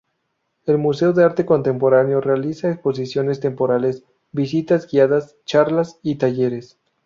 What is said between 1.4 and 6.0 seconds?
Contemporáneo realiza exposiciones temporales, visitas guiadas, charlas